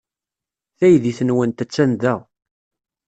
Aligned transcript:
Taydit-nwent 0.77 1.61
attan 1.63 1.91
da. 2.01 2.15